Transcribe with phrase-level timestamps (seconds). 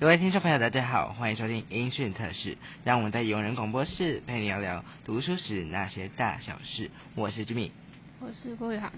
[0.00, 6.90] 各位听众朋友，大家好，欢迎收听音讯特视，让我们在永仁广播室陪你聊聊读书时那些大小事。
[7.14, 7.70] 我是 Jimmy，
[8.18, 8.90] 我是郭雨涵。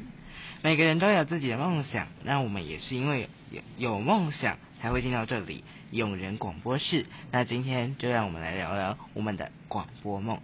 [0.62, 7.06] 每个人都有自己的梦想，那我们也是因为有有梦想才会进到这里永仁广播室。
[7.32, 10.38] 那今天就让我们来聊聊我们的广播梦。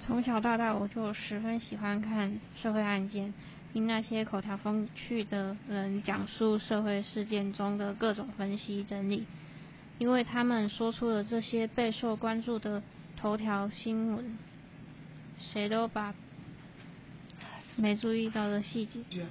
[0.00, 3.34] 从小到大，我就十分喜欢看社会案件。
[3.76, 9.26] 听那些口条风趣的人讲述社会事件中的各种分析整理，
[9.98, 12.82] 因为他们说出了这些备受关注的
[13.18, 14.38] 头条新闻，
[15.38, 16.14] 谁都把
[17.76, 19.26] 没注意到的细节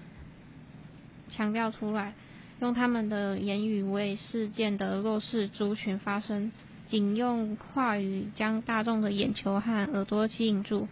[1.31, 2.13] 强调出来，
[2.59, 6.51] 用他们的言语为事件的弱势族群发声，
[6.87, 10.87] 仅用话语将大众的眼球和耳朵吸引住。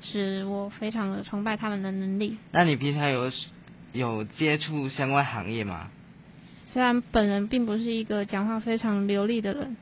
[0.00, 2.36] 使我非常的崇拜他们的能力。
[2.52, 3.30] 那你平常有
[3.92, 5.90] 有接触相关行业吗？
[6.66, 9.76] 虽然本人并不是一个讲话非常流利的人，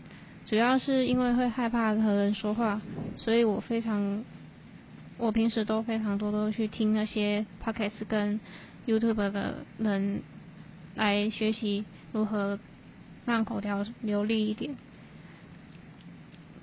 [0.47, 2.81] 主要是因为会害怕和人说话，
[3.17, 4.23] 所以我非常，
[5.17, 8.39] 我平时都非常多多去听那些 podcast 跟
[8.87, 10.23] YouTube 的人
[10.95, 12.59] 来学习如何
[13.25, 14.77] 让口条流利一点。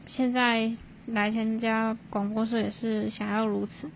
[0.08, 0.72] 现在。
[1.14, 3.90] 来参加广播社也是想要如此，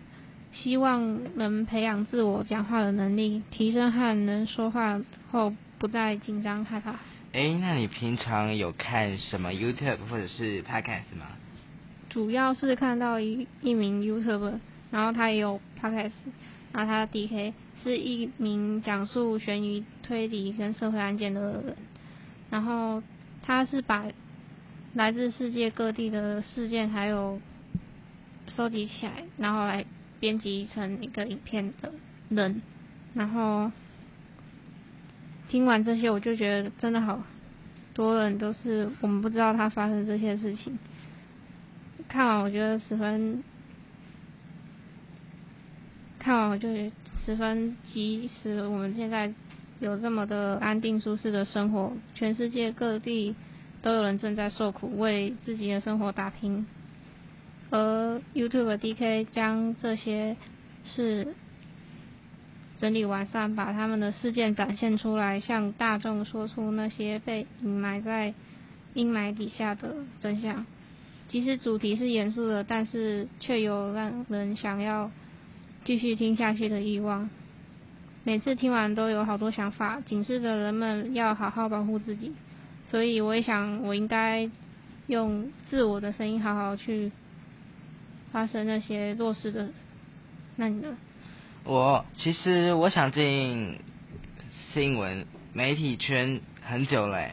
[0.52, 4.99] 希望能培养自我讲话的能力，提升和能说话
[5.31, 6.91] 后不再紧张害怕。
[7.31, 11.27] 哎，那你平常有看什么 YouTube 或者是 Podcast 吗？
[12.09, 14.59] 主要是看到一一名 YouTuber，
[14.91, 16.11] 然后他也有 Podcast，
[16.72, 21.75] 然后他的 DK 是一名讲述悬疑推理跟社会案件的人，
[22.50, 23.02] 然后
[23.41, 24.05] 他是把。
[24.95, 27.41] 来自世界各地的事件，还有
[28.47, 29.85] 收集起来，然后来
[30.21, 31.91] 编辑成一个影片的
[32.29, 32.61] 人，
[33.13, 33.69] 然后
[35.49, 37.21] 听完这些，我就觉得真的好
[37.93, 40.79] 多人都是我们不知道他发生这些事情。
[42.07, 43.43] 看完我觉得十分，
[46.17, 46.69] 看完我就
[47.25, 49.33] 十分即使我们现在
[49.81, 53.35] 有这么的安定舒适的生活，全世界各地。
[53.85, 56.66] 都有人正在受苦，为自己的生活打拼。
[57.69, 60.38] 而 YouTube DK 将这些
[60.84, 61.35] 事
[62.78, 68.34] 整理完善，把他们的事件展现出来，向大众说出那些被隐埋在
[68.95, 70.66] 阴霾底下的真相。
[71.28, 75.12] 即使主题是严肃的，但是却有让人想要
[75.84, 77.29] 继续听下去的欲望。
[78.24, 82.34] 每次听完都有好多想法，警示着人们要好好保护自己。
[82.90, 84.50] 所以我也想，我应该
[85.07, 87.12] 用自我的声音，好好去
[88.31, 89.69] 发声那些弱势的。
[90.56, 90.97] 那你呢？
[91.63, 93.79] 我其实我想进
[94.74, 97.31] 新闻媒体圈很久了。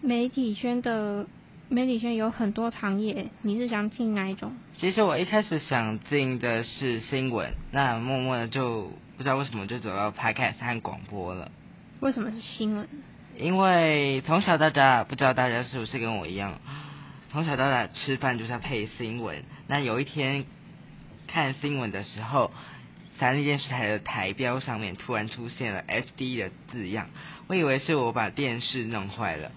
[0.00, 1.26] 媒体圈的
[1.68, 4.52] 媒体圈有很多行业，你是想进哪一种？
[4.78, 11.50] 其实我一开始想进的是新闻，那默默的就不知道为什么就走到 podcast 和广播了。
[12.00, 12.88] 为什么是新闻？
[13.38, 16.60] 因为从小到大，不知道大家是不是跟我一样，
[17.30, 19.44] 从小到大吃饭就是要配新闻。
[19.66, 20.44] 那有一天
[21.26, 22.52] 看新闻的时候，
[23.18, 27.08] 三立电视台的台标上面突然出现了 S D 的字样，
[27.46, 29.50] 我以为是我把电视弄坏了。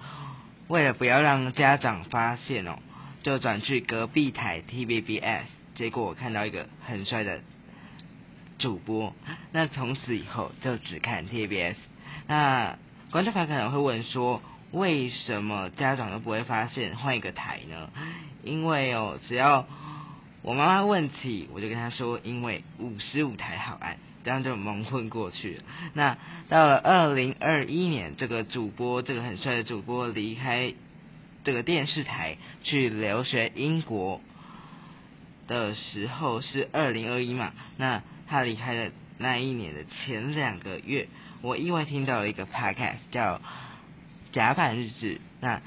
[0.68, 2.80] 为了不要让家长发现哦，
[3.24, 5.44] 就转去隔壁台 TVBS，
[5.76, 7.42] 结果我看到一个很帅的
[8.58, 9.14] 主播。
[9.52, 11.76] 那从此以后就只看 TVBS。
[12.28, 12.78] 那
[13.16, 14.42] 观众朋友可能会问说，
[14.74, 17.90] 为什么家长都不会发现换一个台呢？
[18.44, 19.66] 因为哦，只要
[20.42, 23.96] 我妈妈问起，我就跟她说，因为五十五台好按，
[24.26, 25.64] 这样就蒙混过去了。
[25.94, 26.18] 那
[26.50, 30.74] 到了二零二一年，这个主播，这个很帅的主播离开
[31.46, 34.20] 这个电视台去留学英国
[35.48, 37.54] 的时候，是二零二一嘛？
[37.78, 41.08] 那他离开的那一年的前两个月。
[41.42, 43.36] 我意外听到了一个 podcast 叫
[44.32, 45.62] 《甲板日志》，那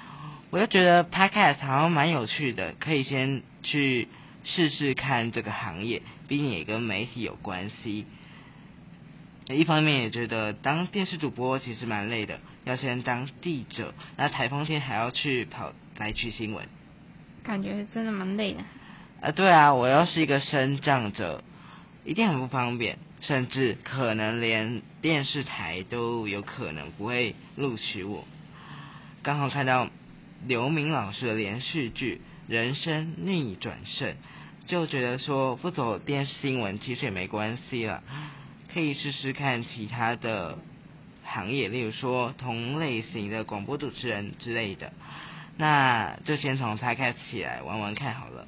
[0.51, 4.09] 我就觉得 podcast 好像蛮有趣的，可以先去
[4.45, 8.07] 试试看这个行业，毕竟也跟媒体有关系。
[9.49, 16.67] 一方面也觉得当电视主播其实蛮累的，要先当记者，那台风天还要去跑来去新闻，
[17.45, 18.61] 感觉真的蛮累的。
[19.21, 21.43] 啊，对啊，我要是一个升降者，
[22.05, 22.99] 一定很不方便。
[23.21, 28.25] 甚至可能连电视台都有可能不会录取我。
[29.23, 29.89] 刚好看到
[30.47, 32.21] 刘明老师的连续剧
[32.53, 34.11] 《人生逆转胜》，
[34.67, 38.03] 就觉得说不走电视新闻其实也没关系了，
[38.73, 40.59] 可以试试看其他的
[41.25, 44.93] 行业，例如说同类型的广播主持人之类的。
[45.57, 48.47] 那就先从他开始起来玩玩看好了。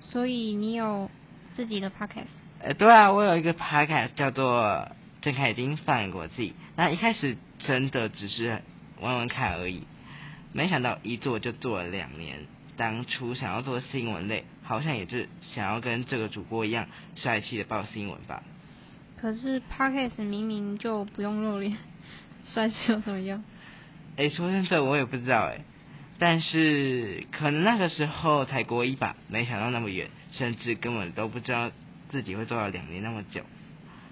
[0.00, 1.08] 所以你有
[1.54, 2.26] 自己的 podcast？
[2.60, 4.88] 呃，对啊，我有一个 podcast 叫做
[5.20, 6.54] 郑凯丁泛国际。
[6.74, 8.62] 那一开始真的只是
[9.00, 9.84] 玩玩看而已，
[10.52, 12.40] 没想到一做就做了两年。
[12.76, 18.42] 当初想要做新闻类，好像也是想要跟这个主播一样帅气的报新闻吧。
[19.20, 21.76] 可是 podcast 明明就不用露脸，
[22.52, 23.42] 帅气又怎么样？
[24.16, 25.60] 哎，说真的，我也不知道哎。
[26.18, 31.70] 但是可能那个时候才国一吧，没想到那么远，甚至根本都不知道
[32.08, 33.42] 自己会做到两年那么久。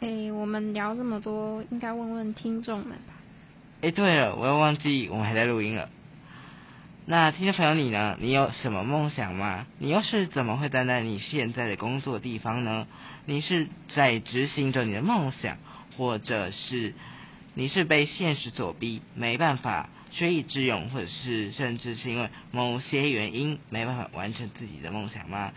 [0.00, 3.14] 哎，我们聊这么多，应该问问听众们吧。
[3.80, 5.88] 哎，对了，我又忘记我们还在录音了。
[7.06, 8.16] 那听众朋友你呢？
[8.20, 9.66] 你有什么梦想吗？
[9.78, 12.86] 你又是怎么会站在你现在的工作地方呢？
[13.24, 15.56] 你是在执行着你的梦想，
[15.96, 16.94] 或者是
[17.54, 19.88] 你是被现实所逼，没办法？
[20.10, 25.52] 学以致用，或者是甚至是因为某些原因没办法完成自己的梦想吗？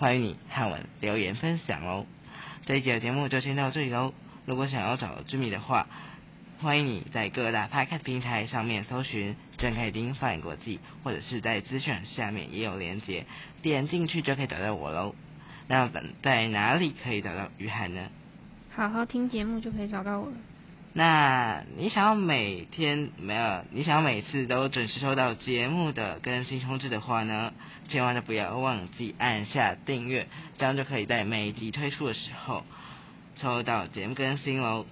[0.00, 2.06] 欢迎你和我留言分享哦。
[2.64, 4.14] 这一集的节目就先到这里喽。
[4.46, 5.88] 如果想要找知米的话，
[6.58, 13.26] 欢迎你在各大开看平台上面搜寻郑凯丁发言国际，或者是在资讯下面也有连接，
[13.60, 15.14] 点进去就可以找到我喽。
[15.68, 15.90] 那
[16.22, 18.08] 在哪里可以找到于涵呢？
[18.70, 20.32] 好好听节目就可以找到我了。
[20.92, 23.64] 那你想要每天没有？
[23.70, 27.52] 你想要每次都准时收到节目的更新通知的话呢？
[27.88, 30.26] 千万就不要忘记按下订阅，
[30.58, 32.64] 这样就可以在每一集推出的时候
[33.36, 34.86] 抽到节目更新喽。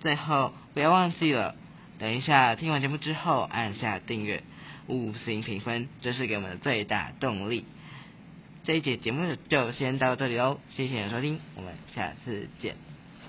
[0.00, 1.54] 最后不要忘记了，
[1.98, 4.42] 等一下听完节目之后按下订阅，
[4.88, 7.64] 五星评分，这是给我们的最大动力。
[8.64, 12.89] 这一节节目就先到这里喽，谢谢收听，我们下次见。